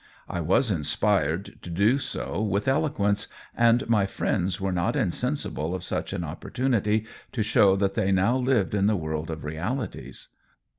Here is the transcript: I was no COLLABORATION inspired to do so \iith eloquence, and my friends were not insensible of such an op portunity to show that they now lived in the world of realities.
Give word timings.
I 0.27 0.39
was 0.41 0.71
no 0.71 0.77
COLLABORATION 0.77 0.77
inspired 0.77 1.59
to 1.61 1.69
do 1.69 1.99
so 1.99 2.43
\iith 2.51 2.67
eloquence, 2.67 3.27
and 3.55 3.87
my 3.87 4.07
friends 4.07 4.59
were 4.59 4.71
not 4.71 4.95
insensible 4.95 5.75
of 5.75 5.83
such 5.83 6.11
an 6.11 6.23
op 6.23 6.43
portunity 6.43 7.05
to 7.33 7.43
show 7.43 7.75
that 7.75 7.93
they 7.93 8.11
now 8.11 8.35
lived 8.35 8.73
in 8.73 8.87
the 8.87 8.97
world 8.97 9.29
of 9.29 9.43
realities. 9.45 10.29